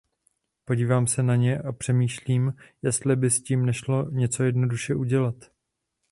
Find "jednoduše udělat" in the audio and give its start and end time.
4.43-5.35